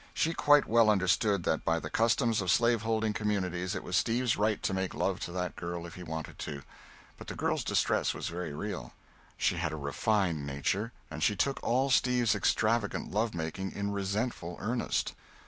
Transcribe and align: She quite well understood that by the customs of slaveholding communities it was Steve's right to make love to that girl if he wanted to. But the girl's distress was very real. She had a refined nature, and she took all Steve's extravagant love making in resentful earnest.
She 0.15 0.33
quite 0.33 0.65
well 0.67 0.89
understood 0.89 1.43
that 1.43 1.63
by 1.63 1.79
the 1.79 1.91
customs 1.91 2.41
of 2.41 2.49
slaveholding 2.49 3.13
communities 3.13 3.75
it 3.75 3.83
was 3.83 3.95
Steve's 3.95 4.35
right 4.35 4.59
to 4.63 4.73
make 4.73 4.95
love 4.95 5.19
to 5.19 5.31
that 5.33 5.55
girl 5.55 5.85
if 5.85 5.93
he 5.93 6.01
wanted 6.01 6.39
to. 6.39 6.63
But 7.19 7.27
the 7.27 7.35
girl's 7.35 7.63
distress 7.63 8.11
was 8.11 8.27
very 8.27 8.51
real. 8.51 8.93
She 9.37 9.57
had 9.57 9.71
a 9.71 9.75
refined 9.77 10.47
nature, 10.47 10.91
and 11.11 11.21
she 11.21 11.35
took 11.35 11.59
all 11.61 11.91
Steve's 11.91 12.33
extravagant 12.33 13.11
love 13.11 13.35
making 13.35 13.73
in 13.73 13.91
resentful 13.91 14.57
earnest. 14.59 15.13